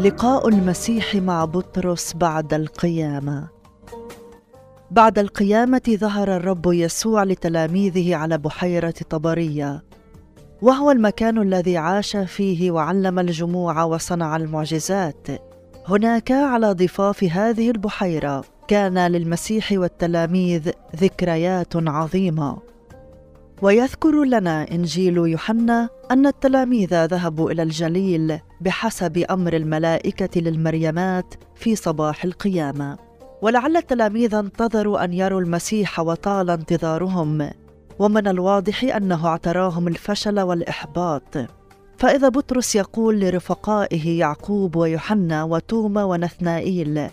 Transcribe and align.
لقاء 0.00 0.48
المسيح 0.48 1.14
مع 1.14 1.44
بطرس 1.44 2.14
بعد 2.14 2.54
القيامة. 2.54 3.48
بعد 4.90 5.18
القيامة 5.18 5.82
ظهر 5.88 6.36
الرب 6.36 6.66
يسوع 6.66 7.24
لتلاميذه 7.24 8.16
على 8.16 8.38
بحيرة 8.38 8.94
طبرية 9.10 9.84
وهو 10.62 10.90
المكان 10.90 11.38
الذي 11.38 11.76
عاش 11.76 12.16
فيه 12.16 12.70
وعلم 12.70 13.18
الجموع 13.18 13.82
وصنع 13.82 14.36
المعجزات. 14.36 15.28
هناك 15.88 16.30
على 16.30 16.72
ضفاف 16.72 17.24
هذه 17.24 17.70
البحيرة 17.70 18.44
كان 18.68 19.06
للمسيح 19.06 19.72
والتلاميذ 19.72 20.70
ذكريات 20.96 21.76
عظيمة. 21.76 22.58
ويذكر 23.62 24.24
لنا 24.24 24.70
إنجيل 24.70 25.16
يوحنا 25.16 25.88
أن 26.10 26.26
التلاميذ 26.26 27.04
ذهبوا 27.04 27.50
إلى 27.50 27.62
الجليل 27.62 28.40
بحسب 28.60 29.18
أمر 29.18 29.52
الملائكة 29.52 30.40
للمريمات 30.40 31.34
في 31.54 31.76
صباح 31.76 32.24
القيامة. 32.24 32.98
ولعل 33.42 33.76
التلاميذ 33.76 34.34
انتظروا 34.34 35.04
أن 35.04 35.12
يروا 35.12 35.40
المسيح 35.40 36.00
وطال 36.00 36.50
انتظارهم. 36.50 37.50
ومن 37.98 38.28
الواضح 38.28 38.84
أنه 38.84 39.26
اعتراهم 39.26 39.88
الفشل 39.88 40.40
والإحباط. 40.40 41.36
فإذا 41.98 42.28
بطرس 42.28 42.76
يقول 42.76 43.20
لرفقائه 43.20 44.18
يعقوب 44.18 44.76
ويوحنا 44.76 45.44
وتوما 45.44 46.04
ونثنائيل 46.04 47.08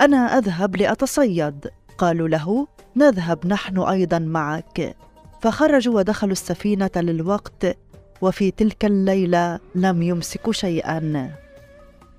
أنا 0.00 0.16
أذهب 0.16 0.76
لأتصيد. 0.76 1.70
قالوا 1.98 2.28
له 2.28 2.66
نذهب 2.96 3.46
نحن 3.46 3.78
أيضا 3.78 4.18
معك. 4.18 4.96
فخرجوا 5.40 5.94
ودخلوا 5.94 6.32
السفينة 6.32 6.90
للوقت 6.96 7.76
وفي 8.22 8.50
تلك 8.50 8.84
الليلة 8.84 9.58
لم 9.74 10.02
يمسكوا 10.02 10.52
شيئا. 10.52 11.30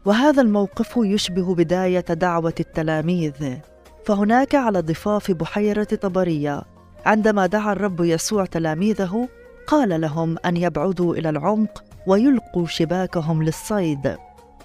وهذا 0.05 0.41
الموقف 0.41 0.93
يشبه 0.97 1.55
بداية 1.55 1.99
دعوة 1.99 2.53
التلاميذ. 2.59 3.57
فهناك 4.05 4.55
على 4.55 4.79
ضفاف 4.79 5.31
بحيرة 5.31 5.83
طبرية. 5.83 6.63
عندما 7.05 7.45
دعا 7.45 7.73
الرب 7.73 8.01
يسوع 8.01 8.45
تلاميذه 8.45 9.29
قال 9.67 10.01
لهم 10.01 10.37
أن 10.45 10.57
يبعدوا 10.57 11.15
إلى 11.15 11.29
العمق 11.29 11.83
ويلقوا 12.07 12.65
شباكهم 12.67 13.43
للصيد. 13.43 14.17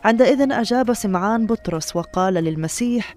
عندئذ 0.05 0.53
أجاب 0.53 0.92
سمعان 0.92 1.47
بطرس 1.47 1.97
وقال 1.97 2.34
للمسيح 2.34 3.14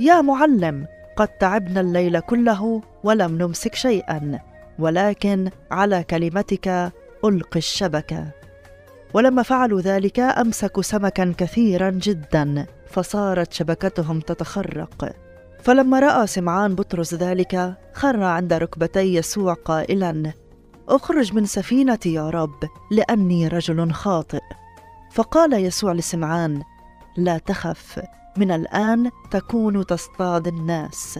يا 0.00 0.20
معلم 0.20 0.86
قد 1.16 1.28
تعبنا 1.28 1.80
الليل 1.80 2.20
كله 2.20 2.82
ولم 3.04 3.38
نمسك 3.38 3.74
شيئا 3.74 4.40
ولكن 4.78 5.50
على 5.70 6.02
كلمتك 6.02 6.92
ألقي 7.24 7.58
الشبكة. 7.58 8.30
ولما 9.14 9.42
فعلوا 9.42 9.80
ذلك 9.80 10.20
أمسكوا 10.20 10.82
سمكا 10.82 11.34
كثيرا 11.38 11.90
جدا 11.90 12.66
فصارت 12.86 13.52
شبكتهم 13.52 14.20
تتخرق. 14.20 15.14
فلما 15.62 16.00
رأى 16.00 16.26
سمعان 16.26 16.74
بطرس 16.74 17.14
ذلك 17.14 17.74
خر 17.92 18.22
عند 18.22 18.52
ركبتي 18.52 19.14
يسوع 19.14 19.54
قائلا 19.54 20.32
أخرج 20.88 21.34
من 21.34 21.46
سفينتي 21.46 22.12
يا 22.12 22.30
رب 22.30 22.64
لأني 22.90 23.48
رجل 23.48 23.92
خاطئ. 23.92 24.40
فقال 25.12 25.52
يسوع 25.52 25.92
لسمعان 25.92 26.62
لا 27.16 27.38
تخف 27.38 28.02
من 28.36 28.50
الآن 28.50 29.10
تكون 29.30 29.86
تصطاد 29.86 30.46
الناس. 30.46 31.18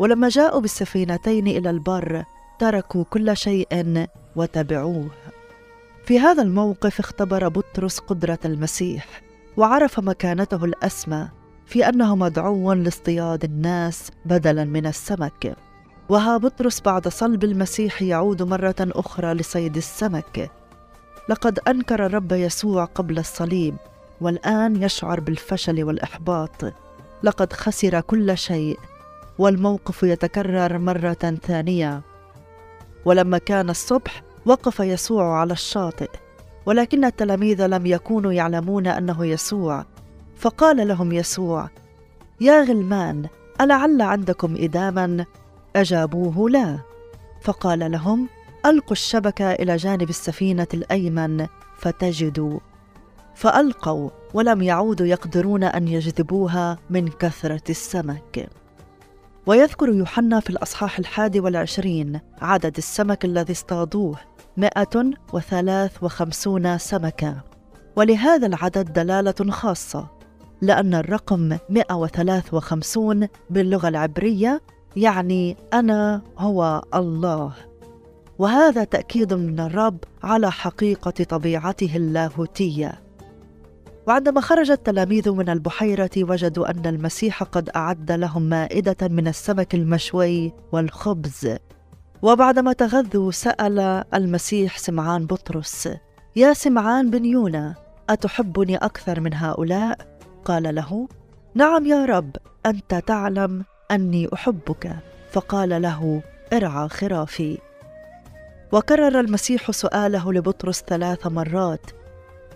ولما 0.00 0.28
جاءوا 0.28 0.60
بالسفينتين 0.60 1.46
إلى 1.46 1.70
البر 1.70 2.24
تركوا 2.58 3.04
كل 3.04 3.36
شيء 3.36 4.06
وتبعوه 4.38 5.10
في 6.04 6.20
هذا 6.20 6.42
الموقف 6.42 7.00
اختبر 7.00 7.48
بطرس 7.48 7.98
قدرة 7.98 8.38
المسيح 8.44 9.22
وعرف 9.56 10.00
مكانته 10.00 10.64
الأسمى 10.64 11.28
في 11.66 11.88
أنه 11.88 12.16
مدعو 12.16 12.72
لاصطياد 12.72 13.44
الناس 13.44 14.10
بدلا 14.24 14.64
من 14.64 14.86
السمك. 14.86 15.56
وها 16.08 16.36
بطرس 16.36 16.80
بعد 16.80 17.08
صلب 17.08 17.44
المسيح 17.44 18.02
يعود 18.02 18.42
مرة 18.42 18.74
أخرى 18.80 19.34
لصيد 19.34 19.76
السمك. 19.76 20.50
لقد 21.28 21.58
أنكر 21.68 22.06
الرب 22.06 22.32
يسوع 22.32 22.84
قبل 22.84 23.18
الصليب 23.18 23.76
والآن 24.20 24.82
يشعر 24.82 25.20
بالفشل 25.20 25.84
والإحباط. 25.84 26.64
لقد 27.22 27.52
خسر 27.52 28.00
كل 28.00 28.38
شيء 28.38 28.78
والموقف 29.38 30.02
يتكرر 30.02 30.78
مرة 30.78 31.38
ثانية. 31.42 32.02
ولما 33.04 33.38
كان 33.38 33.70
الصبح 33.70 34.27
وقف 34.48 34.80
يسوع 34.80 35.40
على 35.40 35.52
الشاطئ 35.52 36.10
ولكن 36.66 37.04
التلاميذ 37.04 37.66
لم 37.66 37.86
يكونوا 37.86 38.32
يعلمون 38.32 38.86
أنه 38.86 39.26
يسوع. 39.26 39.84
فقال 40.36 40.88
لهم 40.88 41.12
يسوع 41.12 41.68
يا 42.40 42.62
غلمان 42.62 43.26
ألعل 43.60 44.02
عندكم 44.02 44.56
إداما؟ 44.58 45.24
أجابوه 45.76 46.50
لا 46.50 46.78
فقال 47.40 47.90
لهم 47.90 48.28
ألقوا 48.66 48.92
الشبكة 48.92 49.52
إلى 49.52 49.76
جانب 49.76 50.10
السفينة 50.10 50.66
الأيمن 50.74 51.46
فتجدوا 51.78 52.58
فألقوا 53.34 54.10
ولم 54.34 54.62
يعودوا 54.62 55.06
يقدرون 55.06 55.64
أن 55.64 55.88
يجذبوها 55.88 56.78
من 56.90 57.08
كثرة 57.08 57.70
السمك. 57.70 58.48
ويذكر 59.48 59.88
يوحنا 59.88 60.40
في 60.40 60.50
الأصحاح 60.50 60.98
الحادي 60.98 61.40
والعشرين 61.40 62.20
عدد 62.42 62.76
السمك 62.76 63.24
الذي 63.24 63.52
اصطادوه 63.52 64.18
مائة 64.56 65.10
وثلاث 65.32 66.02
وخمسون 66.02 66.78
سمكة. 66.78 67.36
ولهذا 67.96 68.46
العدد 68.46 68.92
دلالة 68.92 69.50
خاصة 69.50 70.06
لأن 70.62 70.94
الرقم 70.94 71.58
153 71.70 73.28
باللغة 73.50 73.88
العبرية 73.88 74.62
يعني 74.96 75.56
أنا 75.72 76.22
هو 76.38 76.82
الله. 76.94 77.52
وهذا 78.38 78.84
تأكيد 78.84 79.34
من 79.34 79.60
الرب 79.60 79.98
على 80.22 80.50
حقيقة 80.50 81.24
طبيعته 81.24 81.96
اللاهوتية. 81.96 83.07
وعندما 84.08 84.40
خرج 84.40 84.70
التلاميذ 84.70 85.30
من 85.30 85.48
البحيرة 85.48 86.10
وجدوا 86.16 86.70
أن 86.70 86.86
المسيح 86.86 87.42
قد 87.42 87.70
أعد 87.76 88.12
لهم 88.12 88.42
مائدة 88.42 89.08
من 89.08 89.28
السمك 89.28 89.74
المشوي 89.74 90.52
والخبز. 90.72 91.56
وبعدما 92.22 92.72
تغذوا 92.72 93.30
سأل 93.30 94.04
المسيح 94.14 94.78
سمعان 94.78 95.26
بطرس 95.26 95.88
يا 96.36 96.52
سمعان 96.52 97.10
بن 97.10 97.24
يونا 97.24 97.74
أتحبني 98.10 98.76
أكثر 98.76 99.20
من 99.20 99.34
هؤلاء؟ 99.34 99.98
قال 100.44 100.74
له 100.74 101.08
نعم 101.54 101.86
يا 101.86 102.04
رب 102.04 102.36
أنت 102.66 102.94
تعلم 102.94 103.64
أني 103.90 104.28
أحبك. 104.34 104.96
فقال 105.30 105.82
له 105.82 106.22
ارعى 106.52 106.88
خرافي. 106.88 107.58
وكرر 108.72 109.20
المسيح 109.20 109.70
سؤاله 109.70 110.32
لبطرس 110.32 110.82
ثلاث 110.82 111.26
مرات. 111.26 111.90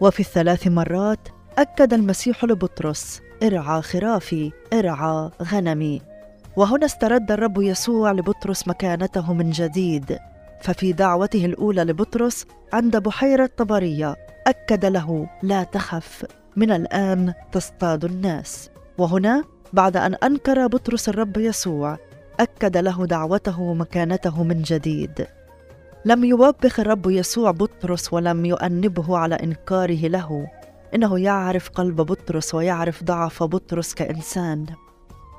وفي 0.01 0.21
الثلاث 0.21 0.67
مرات 0.67 1.29
أكد 1.59 1.95
المسيح 1.95 2.45
لبطرس 2.45 3.21
ارعى 3.43 3.83
خرافي 3.83 4.53
ارعى 4.73 5.31
غنمي 5.43 6.03
وهنا 6.57 6.87
استرد 6.87 7.33
الرب 7.33 7.63
يسوع 7.63 8.13
لبطرس 8.13 8.69
مكانته 8.69 9.33
من 9.33 9.51
جديد. 9.51 10.19
ففي 10.61 10.93
دعوته 10.93 11.45
الأولى 11.45 11.83
لبطرس 11.85 12.47
عند 12.73 12.97
بحيرة 12.97 13.51
طبرية 13.57 14.17
أكد 14.47 14.85
له 14.85 15.29
لا 15.43 15.63
تخف 15.63 16.27
من 16.57 16.71
الآن 16.71 17.35
تصطاد 17.53 18.05
الناس 18.05 18.71
وهنا 18.99 19.45
بعد 19.73 19.97
أن 19.97 20.15
أنكر 20.15 20.67
بطرس 20.67 21.09
الرب 21.09 21.37
يسوع 21.37 21.99
أكد 22.41 22.77
له 22.77 23.07
دعوته 23.07 23.61
ومكانته 23.61 24.43
من 24.43 24.63
جديد. 24.63 25.27
لم 26.05 26.25
يوبخ 26.25 26.81
الرب 26.81 27.11
يسوع 27.11 27.51
بطرس 27.51 28.13
ولم 28.13 28.45
يؤنبه 28.45 29.19
على 29.19 29.35
إنكاره 29.35 30.09
له. 30.09 30.47
إنه 30.95 31.19
يعرف 31.19 31.69
قلب 31.69 31.97
بطرس 31.97 32.55
ويعرف 32.55 33.05
ضعف 33.05 33.43
بطرس 33.43 33.95
كإنسان. 33.95 34.67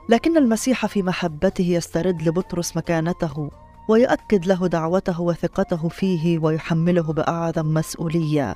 لكن 0.10 0.38
المسيح 0.38 0.86
في 0.86 1.04
محبته 1.04 1.64
يسترد 1.64 2.22
لبطرس 2.22 2.78
مكانته 2.78 3.50
ويؤكد 3.90 4.46
له 4.46 4.68
دعوته 4.68 5.22
وثقته 5.22 5.90
فيه 5.90 6.40
ويحمله 6.40 7.14
بأعظم 7.14 7.74
مسؤولية 7.74 8.56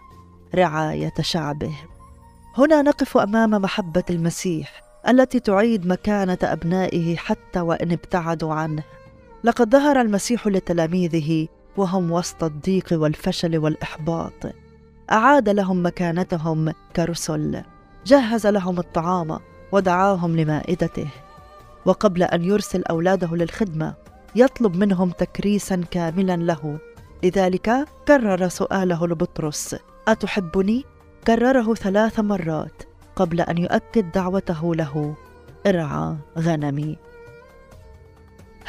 رعاية 0.56 1.14
شعبه. 1.22 1.76
هنا 2.58 2.82
نقف 2.82 3.18
أمام 3.18 3.50
محبة 3.50 4.04
المسيح 4.10 4.84
التي 5.08 5.40
تعيد 5.40 5.88
مكانة 5.88 6.38
أبنائه 6.44 7.16
حتى 7.16 7.60
وإن 7.60 7.92
ابتعدوا 7.92 8.54
عنه. 8.54 8.84
لقد 9.44 9.72
ظهر 9.72 10.02
المسيح 10.02 10.48
لتلاميذه 10.48 11.48
وهم 11.78 12.12
وسط 12.12 12.44
الضيق 12.44 12.88
والفشل 12.92 13.58
والإحباط. 13.58 14.67
أعاد 15.12 15.50
لهم 15.50 15.86
مكانتهم 15.86 16.74
كرسل. 16.96 17.62
جهز 18.06 18.48
لهم 18.48 18.80
الطعام 18.80 19.40
ودعاهم 19.72 20.38
لمائدته. 20.38 21.08
وقبل 21.86 22.24
أن 22.24 22.44
يرسل 22.44 22.84
أولاده 22.84 23.36
للخدمة 23.36 23.94
يطلب 24.36 24.76
منهم 24.76 25.10
تكريسا 25.10 25.84
كاملا 25.92 26.36
له. 26.36 26.80
لذلك 27.24 27.88
كرر 28.08 28.48
سؤاله 28.48 29.08
لبطرس. 29.08 29.76
أتحبني؟ 30.08 30.86
كرره 31.28 31.74
ثلاث 31.74 32.20
مرات 32.20 32.84
قبل 33.16 33.42
أن 33.42 33.58
يؤكد 33.58 34.12
دعوته 34.12 34.76
له. 34.76 35.16
ارعى 35.68 36.16
غنمي. 36.40 36.98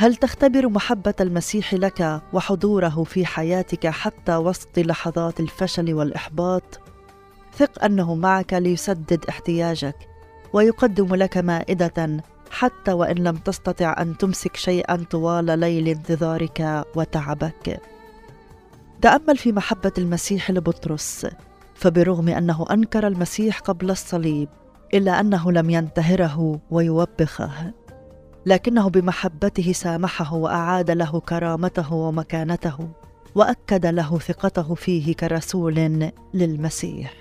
هل 0.00 0.16
تختبر 0.16 0.68
محبة 0.68 1.14
المسيح 1.20 1.74
لك 1.74 2.20
وحضوره 2.32 3.04
في 3.04 3.26
حياتك 3.26 3.86
حتى 3.86 4.36
وسط 4.36 4.78
لحظات 4.78 5.40
الفشل 5.40 5.94
والإحباط؟ 5.94 6.80
ثق 7.56 7.84
أنه 7.84 8.14
معك 8.14 8.52
ليسدد 8.54 9.24
احتياجك 9.28 10.08
ويقدم 10.52 11.14
لك 11.14 11.36
مائدة 11.36 12.22
حتى 12.50 12.92
وإن 12.92 13.16
لم 13.16 13.36
تستطع 13.36 13.96
أن 13.98 14.16
تمسك 14.18 14.56
شيئا 14.56 14.96
طوال 14.96 15.58
ليل 15.58 15.88
انتظارك 15.88 16.84
وتعبك. 16.96 17.80
تأمل 19.02 19.36
في 19.36 19.52
محبة 19.52 19.92
المسيح 19.98 20.50
لبطرس 20.50 21.26
فبرغم 21.74 22.28
أنه 22.28 22.66
أنكر 22.70 23.06
المسيح 23.06 23.58
قبل 23.58 23.90
الصليب 23.90 24.48
إلا 24.94 25.20
أنه 25.20 25.52
لم 25.52 25.70
ينتهره 25.70 26.60
ويوبخه. 26.70 27.72
لكنه 28.48 28.88
بمحبته 28.88 29.72
سامحه 29.72 30.34
وأعاد 30.34 30.90
له 30.90 31.20
كرامته 31.20 31.92
ومكانته 31.94 32.88
وأكد 33.34 33.86
له 33.86 34.18
ثقته 34.18 34.74
فيه 34.74 35.14
كرسول 35.14 36.10
للمسيح. 36.34 37.14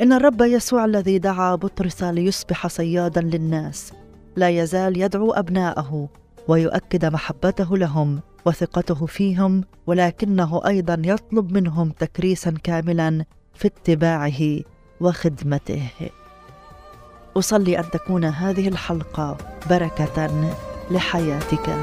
إن 0.00 0.12
الرب 0.12 0.40
يسوع 0.40 0.84
الذي 0.84 1.18
دعا 1.18 1.54
بطرس 1.54 2.02
ليصبح 2.02 2.66
صيادا 2.66 3.20
للناس 3.20 3.92
لا 4.36 4.48
يزال 4.48 5.00
يدعو 5.00 5.32
أبناءه 5.32 6.08
ويؤكد 6.48 7.04
محبته 7.04 7.76
لهم 7.76 8.20
وثقته 8.46 9.06
فيهم 9.06 9.64
ولكنه 9.86 10.60
أيضا 10.66 11.02
يطلب 11.04 11.52
منهم 11.52 11.90
تكريسا 11.90 12.54
كاملا 12.62 13.24
في 13.54 13.66
اتباعه 13.68 14.60
وخدمته. 15.00 15.90
أصلي 17.38 17.78
أن 17.78 17.90
تكون 17.90 18.24
هذه 18.24 18.68
الحلقة 18.68 19.36
بركة 19.70 20.26
لحياتك. 20.90 21.76